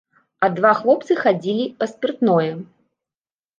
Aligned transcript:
А 0.45 0.47
два 0.59 0.71
хлопцы 0.79 1.17
хадзілі 1.19 1.69
па 1.83 1.91
спіртное. 1.93 2.51